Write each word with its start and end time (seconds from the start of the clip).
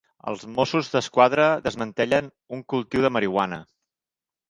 Els 0.29 0.45
Mossos 0.55 0.89
d'Esquadra 0.93 1.51
desmantellen 1.69 2.33
un 2.59 2.67
cultiu 2.75 3.09
de 3.09 3.15
marihuana. 3.19 3.65